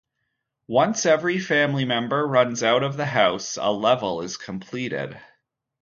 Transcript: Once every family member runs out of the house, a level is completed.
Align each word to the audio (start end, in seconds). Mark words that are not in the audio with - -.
Once 0.65 1.05
every 1.05 1.37
family 1.39 1.85
member 1.85 2.25
runs 2.27 2.63
out 2.63 2.81
of 2.81 2.97
the 2.97 3.05
house, 3.05 3.55
a 3.61 3.71
level 3.71 4.23
is 4.23 4.35
completed. 4.35 5.19